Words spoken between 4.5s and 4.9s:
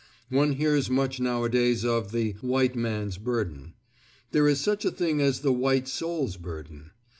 such a